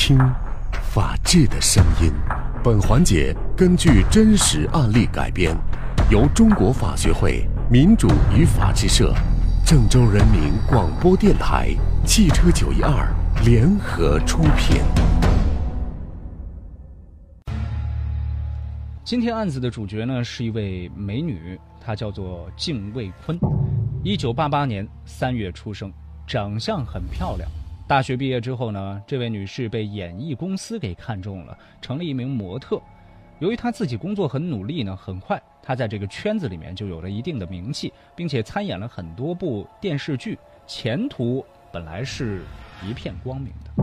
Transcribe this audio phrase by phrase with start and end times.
[0.00, 0.16] 听
[0.92, 2.12] 法治的声音。
[2.62, 5.56] 本环节根据真实案例改编，
[6.08, 9.12] 由中国法学会民主与法治社、
[9.66, 11.74] 郑州人民广播电台、
[12.06, 13.12] 汽车九一二
[13.44, 14.80] 联合出品。
[19.04, 23.36] 今天案子的主角呢是一位美女，她叫做敬卫坤，
[24.04, 25.92] 一九八八年三月出生，
[26.24, 27.50] 长相很漂亮。
[27.88, 32.78] 大学毕业之后呢，这位女士被演艺公司给看中了，成了一名模特。
[33.38, 42.42] 由于她自己工作很努力呢，很快她在这个圈子里面就有了一定的名气，并且参演了很多部电视剧，前途本来是
[42.86, 43.82] 一片光明的。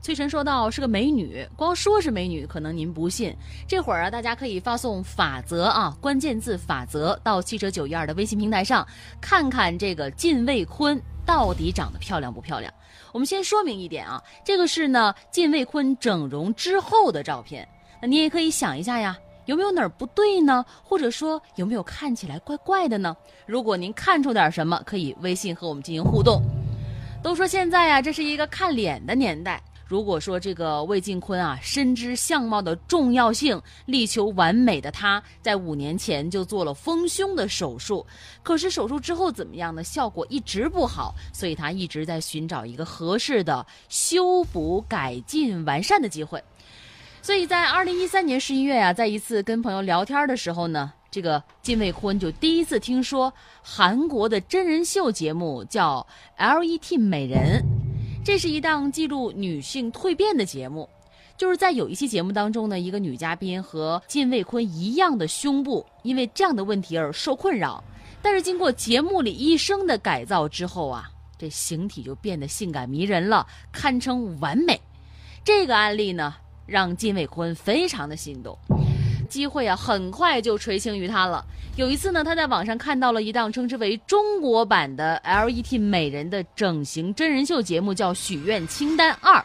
[0.00, 3.32] 崔晨说到是个美女，光说是美女，可能您不信。
[3.68, 8.84] 这会儿啊，大家可以发送“法则”啊，关键字“法则”到汽车九一二的微信平台上，
[9.20, 12.72] 看看这个靳卫坤到底长得漂亮不漂亮。
[13.12, 17.68] 我们先说明一点啊，这个是呢靳卫坤整容之后的照片。
[18.00, 20.64] 那你也可以想一下呀，有没有哪儿不对呢？
[20.82, 23.16] 或者说有没有看起来怪怪的呢？
[23.46, 26.42] 如果您看出点什么，可以微信和我们进行互动。
[27.22, 29.62] 都说现在呀，这是一个看脸的年代。
[29.92, 38.06] 如果说这个魏晋坤啊，深知相貌的重要性，力求完美的他，在五年前就做了丰胸的手术。
[38.42, 39.84] 可是手术之后怎么样呢？
[39.84, 46.42] 效果一直不好，所以他一直在寻找一个合适的修补、改进、完善的机会。
[47.20, 56.06] 所以在二零一三年十一月啊，在一次跟朋友聊天的时候呢，这个金卫坤就第一次听说韩国的真人秀节目叫
[56.42, 56.96] 《L.E.T.
[56.96, 57.62] 美人》。
[58.24, 60.88] 这是一档记录女性蜕变的节目，
[61.36, 67.82] 就是在有一期节目当中呢，一个女嘉宾和靳卫坤一样的胸部，因为这样的问题而受困扰，
[68.22, 74.80] 但是经过节目里医生的改造之后啊，这形体就变得性感迷人了，堪称完美。
[75.42, 76.32] 这个案例呢，
[76.64, 78.56] 让靳卫坤非常的心动。
[79.32, 81.42] 机会啊，很快就垂青于他了。
[81.76, 89.38] 有一次呢，他在网上看到了一档称之为中国版的 L.E.T 美人的整形真人秀节目，叫《许愿清单二》。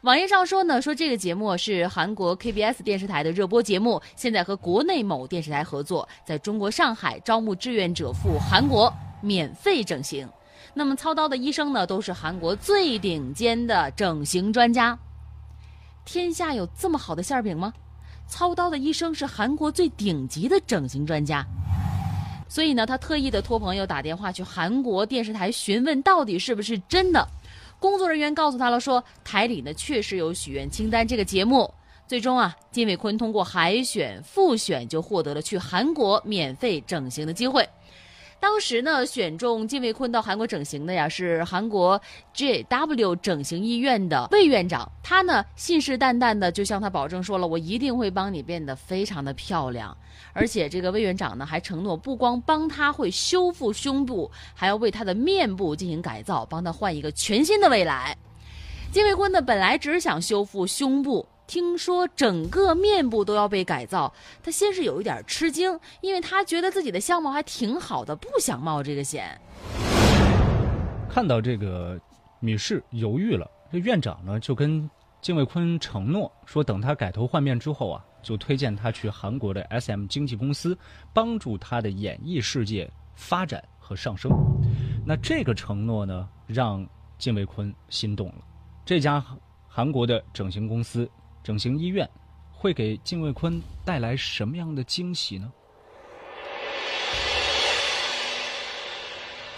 [0.00, 10.26] 网页上说呢，说这个节目是韩国 KBS 电视台的热播节目，现在和国内某电视台合作，在中国上海招募志愿者赴韩国免费整形。
[10.72, 14.98] 那么操刀的医生呢，都是韩国最顶尖的整形专家。
[16.06, 17.70] 天下有这么好的馅饼吗？
[18.30, 21.44] 操刀的医生是韩国最顶级的整形专家，
[22.48, 27.26] 所以呢，他特意的托朋友打电话去韩国电视台询问到底是不是真的。
[27.80, 31.74] 工作人员告诉他了，说台里呢确实有《许愿清单》这个节目。
[32.06, 37.68] 最终啊，金伟坤通过海选复选，就获得了去韩国免费整形的机会。
[38.40, 42.00] 当时呢，选中金卫坤到韩国整形的呀，是韩国
[42.34, 44.90] JW 整形医院的魏院长。
[45.02, 49.94] 他呢，信誓旦旦的就向他保证说了，我一定会帮你变得非常的漂亮。
[50.32, 58.16] 而且这个魏院长呢，还承诺不光帮他会修复胸部，还要为他的面部进行改造，帮他换一个全新的未来。
[58.90, 61.26] 金卫坤呢，本来只想修复胸部。
[61.50, 69.36] 听说整个面部都要被改造，他先是有一点吃惊，因为他觉得自己的相貌还挺好的，不想冒这个险。
[71.08, 72.00] 看到这个
[72.38, 74.88] 女士犹豫了，这院长呢就跟
[75.20, 80.78] 金卫坤承诺说，等他改头换面之后啊，就推荐他去韩国的 SM 经纪公司，
[81.12, 84.30] 帮助他的演艺世界发展和上升。
[85.04, 86.88] 那这个承诺呢，让
[87.18, 88.34] 金卫坤心动了。
[88.84, 89.20] 这家
[89.66, 91.10] 韩国的整形公司。
[91.42, 92.08] 整形医院
[92.50, 95.50] 会给金卫坤带来什么样的惊喜呢？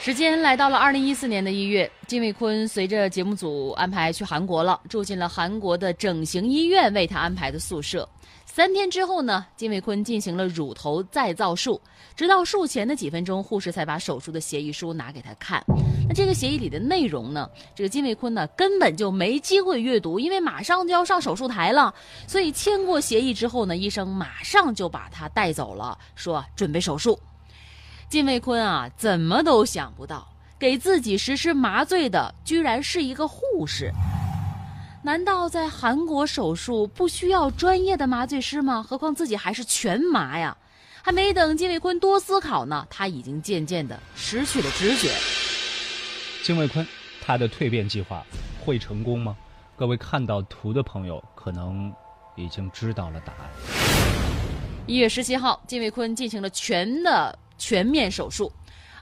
[0.00, 8.09] 时间来到了二零一四年的一月，金卫坤随着节目组安排去韩国了，住进了韩国的整形医院为他安排的宿舍。
[8.55, 11.81] 三天之后呢，金卫坤进行了乳头再造术。
[12.15, 15.65] 直到术前的几分钟，护士才把手术的协议书拿给他看。
[16.07, 21.95] 那这个协议里的内容呢，这个金卫坤呢根本就没机会阅读，因为马上就要上手术台了。
[22.27, 27.19] 所以签过协议之后呢，医生马上就把他带走了，说准备手术。
[28.10, 30.28] 金卫坤啊，怎么都想不到，
[30.59, 33.91] 给自己实施麻醉的居然是一个护士。
[35.04, 38.81] 难道在韩国手术不需要专业的麻醉师吗？
[38.81, 40.57] 何况自己还是全麻呀！
[41.03, 45.13] 还没等金卫坤多思考呢，他已经渐渐的失去了知觉。
[46.45, 46.87] 金卫坤，
[47.21, 48.25] 他的蜕变计划
[48.65, 49.37] 会成功吗？
[49.75, 51.93] 各位看到图的朋友可能
[52.37, 53.51] 已经知道了答案。
[54.87, 58.53] 一月十七号，金卫坤进行了全的全面手术。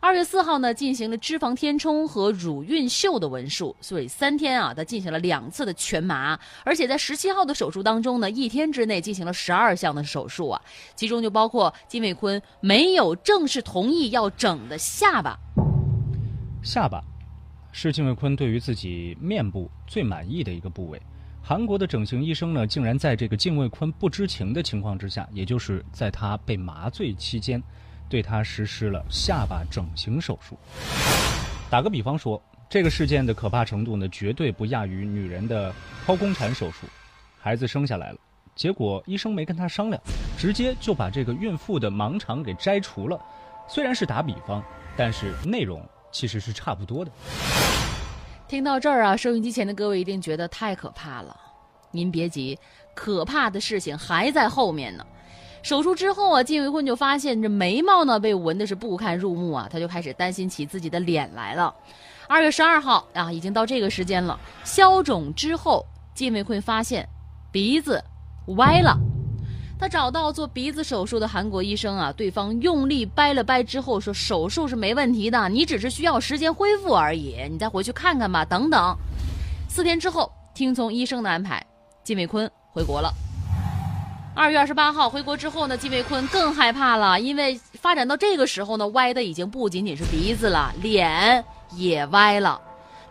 [0.02, 10.60] 二月四号呢，进行了脂肪填充和乳晕秀的纹束，所以三天啊，他进行了两次的全麻，而且在十七号的手术当中呢，一天之内进行了十二项的手术啊，
[10.96, 15.38] 其中就包括金卫坤没有正式同意要整的下巴。
[16.62, 17.02] 下巴
[17.70, 21.00] 是金卫坤对于自己面部最满意的一个部位。
[21.42, 27.62] 韩国的整形医生呢，竟然在这个金卫坤不知情的情况之下，也就是在他被麻醉期间。
[28.10, 30.58] 对他实施了下巴整形手术。
[31.70, 35.72] 打个比方说，这个事件的可怕程度呢，绝对不亚于女人的
[36.04, 36.86] 剖宫产手术。
[37.40, 38.18] 孩子生下来了，
[38.56, 40.02] 结果医生没跟他商量，
[40.36, 43.18] 直接就把这个孕妇的盲肠给摘除了。
[43.68, 44.62] 虽然是打比方，
[44.96, 45.80] 但是内容
[46.10, 47.10] 其实是差不多的。
[48.48, 51.36] 听到这儿啊，收音机前的各位一定觉得太可怕了。
[51.92, 52.58] 您别急，
[52.94, 55.06] 可怕的事情还在后面呢。
[55.62, 61.74] 手术之后啊，金维坤就发现这眉毛呢被纹的是不堪入目啊，他就开始担心起自己的脸来了。
[62.28, 65.84] 二月十二号啊，已经到这个时间了，消肿之后，
[66.14, 67.08] 金维坤发现
[67.50, 68.02] 鼻子
[68.56, 68.96] 歪了。
[69.78, 78.96] 他找到做鼻子手术的韩国医生啊，对方用力掰了掰之后说手术是没问题的，你只是需要时间恢复而已，你再回去看看吧，等等。
[79.68, 81.64] 四天之后，听从医生的安排，
[82.04, 83.10] 金伟坤回国了。
[84.40, 91.44] 二月二十八号回国之后呢，金卫坤更害怕了，因为发展到这个时候呢，歪的已经不仅仅是鼻子了，脸
[91.76, 92.58] 也歪了。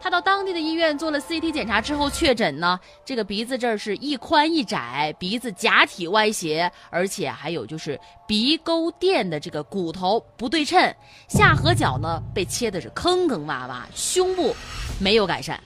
[0.01, 10.81] 他到当地的医院做了 CT 检查之后，确诊呢，这个鼻子这儿是一宽一窄，鼻子假体歪斜，而且还有就是鼻沟垫的这个骨头不对称，
[11.27, 14.55] 下颌角呢被切的是坑坑洼洼，胸部
[14.99, 15.61] 没有改善。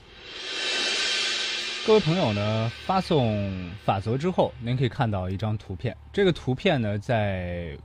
[1.86, 5.94] 各位朋友呢，发送法则之后，您可以看到一张图片。
[6.10, 7.76] 这个图片呢，在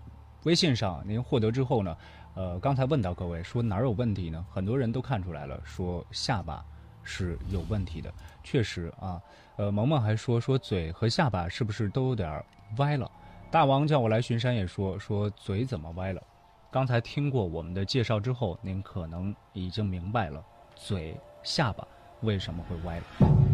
[0.44, 1.98] 微信上您获得之后呢，
[2.34, 4.46] 呃，刚才问到各位说哪儿有问题呢？
[4.50, 6.64] 很多人都看出来了，说下巴
[7.04, 8.10] 是有问题的。
[8.42, 9.22] 确实啊，
[9.58, 12.42] 呃，萌萌还说说嘴和下巴是不是都有点
[12.78, 13.12] 歪了？
[13.52, 16.24] 大王叫我来巡山也说说嘴怎么歪了？
[16.72, 20.42] 刚才听过我们的介绍之后，您可能已经明白了
[20.74, 21.86] 嘴下巴
[22.22, 23.49] 为什么会歪了。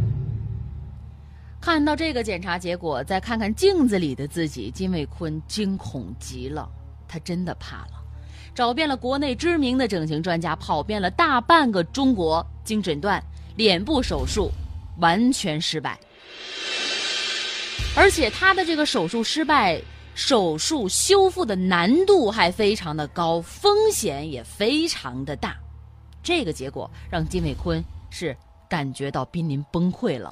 [1.65, 6.69] 看到这个检查结果，再看看镜子里的自己，金伟坤惊恐极了。
[7.07, 8.03] 他真的怕了，
[8.53, 13.19] 找遍了国内知名的整形专家，跑遍了大半个中国，经诊断，
[13.55, 14.51] 脸部手术
[14.99, 15.99] 完全失败。
[17.97, 19.81] 而且他的这个手术失败，
[20.13, 25.57] 手术修复的难度还非常的高，风险也非常的大。
[26.21, 28.37] 这个结果让金伟坤是
[28.69, 30.31] 感觉到濒临崩溃了。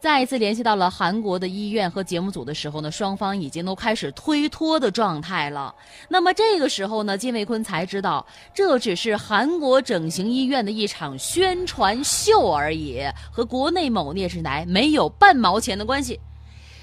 [0.00, 5.74] 再一次联系到了韩国的医院和节目组的时候呢，双方已经都开始推脱的状态了。
[6.08, 8.24] 那么这个时候呢，金卫坤才知道
[8.54, 13.02] 这只是韩国整形医院的一场宣传秀而已，
[13.32, 16.20] 和国内某电视台没有半毛钱的关系。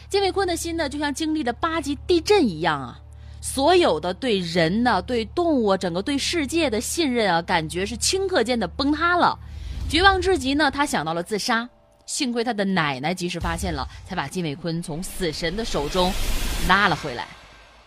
[0.10, 3.00] 金卫坤的心呢，就像经历了八级地震一样啊，
[3.40, 9.40] 所有的对人呢、对动物、整个对世界的信任啊，感觉是顷刻间的崩塌了。
[9.90, 11.70] 绝望至极呢，他想到了自杀。
[12.06, 16.12] 幸亏他的奶奶及时发现了，才把金伟坤从死神的手中
[16.68, 17.28] 拉了回来。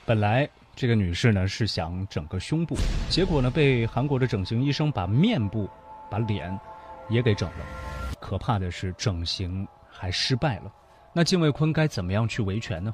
[0.04, 2.76] 本来这个女士呢是想整个胸部，
[3.08, 5.68] 结果呢被韩国的整形医生把面部、
[6.10, 6.58] 把脸
[7.08, 7.66] 也给整了。
[8.20, 10.72] 可怕的是，整形还失败了。
[11.12, 12.92] 那金伟坤该怎么样去维权呢？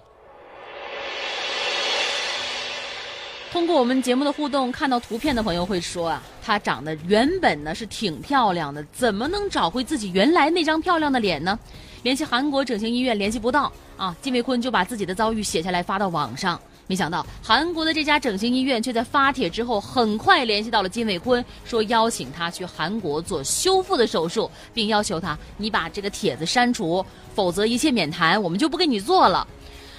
[3.54, 11.56] 通过我们节目的互动，看到图片的朋友会说啊，她长得原本呢是挺漂亮的，怎么能找回自己原来那张漂亮的脸呢？
[12.02, 16.60] 联系韩国整形医院联系不到啊，金伟坤就把自己的遭遇写下来发到网上。
[16.88, 27.06] 没想到韩国的这家整形医院却在发帖之后很快联系到了金伟坤，说邀请他去韩国做修复的手术，并要求他你把这个帖子删除，
[27.36, 29.46] 否则一切免谈，我们就不给你做了。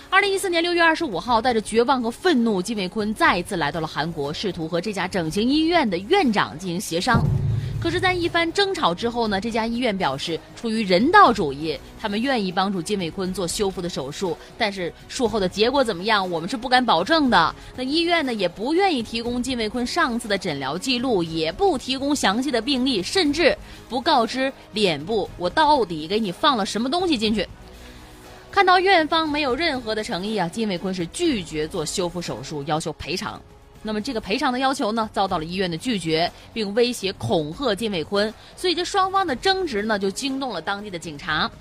[0.10, 7.22] 二零一四年六月二十五号，带着绝望和愤怒，金伟坤再一次来到了韩国，试图和这家整形医院的院长进行协商。
[7.82, 14.36] 可是，在一番争吵之后呢，这家医院表示，出于人道主义，他们愿意帮助金伟坤做修复的手术。
[14.58, 17.54] 但是术后的结果怎么样，我们是不敢保证的。
[17.76, 23.56] 那医院呢，也不愿意提供金伟坤上次的诊疗记录，也不提供详细的病历，甚至
[23.88, 27.48] 不告知脸部我到底给你放了什么东西进去。
[28.56, 33.40] 看到院方没有任何的诚意啊，金伟坤是拒绝做修复手术，要求赔偿。
[33.82, 38.34] 那么这个赔偿的要求呢，遭到了医院的拒绝，并威胁恐吓金伟坤。
[38.56, 41.52] 所以这双方的争执呢，就惊动了当地的警察。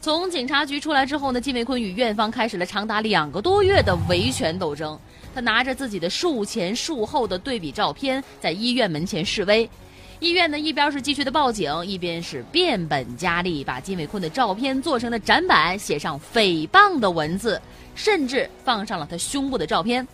[0.00, 4.98] 从警察局出来之后呢，金伟坤与院方开始了长达两个多月的维权斗争。
[5.32, 9.70] 他拿着自己的术前术后的对比照片，在医院门前示威。
[10.20, 17.58] 医院呢，一边是继续的报警，一边是变本加厉，把金伟坤的照片做成了展板，写上诽谤的文字，
[17.94, 20.06] 甚至放上了他胸部的照片。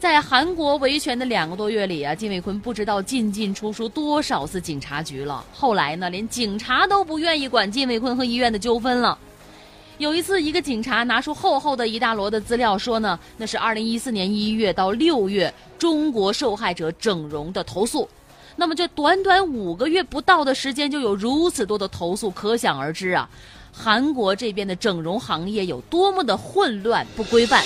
[0.00, 5.44] 在韩国维权的两个多月里啊，金伟坤不知道进进出出多少次警察局了。
[5.54, 9.16] 后来呢，连警察都不愿意管金伟坤和医院的纠纷了。
[9.98, 18.08] 有一次，一个警察拿出厚厚的一大摞的资料，说呢，那是2014年1月到6月中国受害者整容的投诉。
[18.58, 23.30] 那么，这短短五个月不到的时间，就有如此多的投诉，可想而知啊，
[23.72, 27.62] 韩国这边的整容行业有多么的混乱不规范。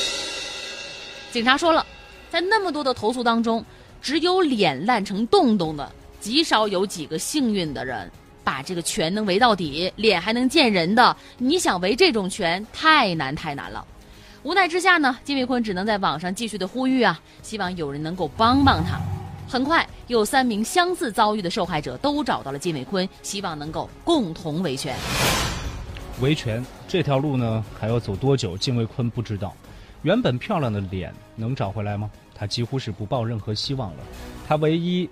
[1.33, 1.85] 警察说了。
[2.31, 3.63] 在那么多的投诉当中，
[4.01, 8.11] 只有脸烂成洞洞的，极少有几个幸运的人
[8.43, 11.15] 把这个拳能围到底，脸还能见人的。
[11.37, 13.85] 你想围这种拳，太难太难了。
[14.45, 18.99] 无奈之下呢，金伟坤只能在网上继续的呼吁啊，希望有人能够帮帮他。
[19.53, 24.97] 很快，有三名相似遭遇的受害者都找到了金伟坤，希望能够共同维权。
[26.23, 28.57] 维权这条路呢，还要走多久？
[28.57, 29.55] 金伟坤不知道。
[30.01, 32.11] 原本漂亮的脸能找回来吗？
[32.35, 33.99] 他几乎是不抱任何希望了。
[34.49, 35.07] 他唯一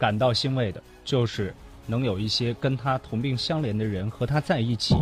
[0.00, 1.54] 感到欣慰的就是
[1.86, 4.96] 能有一些跟他同病相怜的人和他在一起，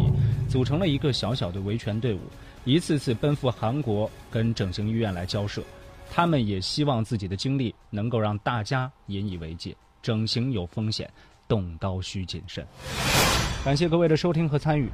[0.47, 2.21] 组成了一个小小的维权队伍，
[2.67, 5.63] 一次次奔赴韩国跟整形医院来交涉。
[6.11, 9.75] 他们也希望自己的经历能够让大家引以为戒。
[10.03, 11.11] 整形有风险，
[11.47, 12.67] 动刀需谨慎。
[13.65, 14.91] 感谢各位的收听和参与。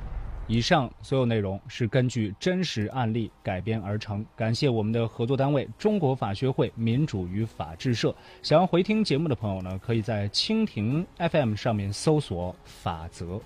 [0.49, 4.25] 以上所有内容是根据真实案例改编而成。
[4.37, 8.15] 感谢我们的合作单位中国法学会民主与法治社。
[8.43, 13.41] 想要回听节目的朋友呢，可以在蜻蜓 FM 上面搜索“法则”。